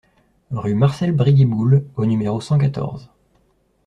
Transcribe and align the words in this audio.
Rue 0.49 0.73
Marcel 0.73 1.11
Briguiboul 1.11 1.85
au 1.95 2.07
numéro 2.07 2.41
cent 2.41 2.57
quatorze 2.57 3.11